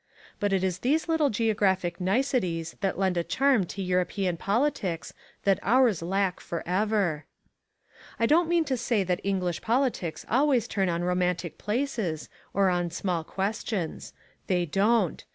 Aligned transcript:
But 0.39 0.51
it 0.51 0.63
is 0.63 0.79
these 0.79 1.07
little 1.07 1.29
geographic 1.29 2.01
niceties 2.01 2.75
that 2.81 2.97
lend 2.97 3.17
a 3.17 3.23
charm 3.23 3.67
to 3.67 3.83
European 3.83 4.35
politics 4.35 5.13
that 5.43 5.59
ours 5.61 6.01
lack 6.01 6.39
forever. 6.39 7.25
I 8.19 8.25
don't 8.25 8.49
mean 8.49 8.65
to 8.65 8.77
say 8.77 9.03
the 9.03 9.19
English 9.23 9.61
politics 9.61 10.25
always 10.27 10.67
turn 10.67 10.89
on 10.89 11.03
romantic 11.03 11.59
places 11.59 12.29
or 12.51 12.67
on 12.67 12.89
small 12.89 13.23
questions. 13.23 14.11
They 14.47 14.65
don't. 14.65 15.23